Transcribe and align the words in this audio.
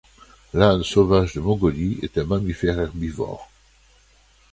L'âne 0.55 0.81
sauvage 0.81 1.35
de 1.35 1.41
Mongolie 1.41 1.99
est 2.01 2.17
un 2.17 2.23
mammifère 2.23 2.79
herbivore. 2.79 3.51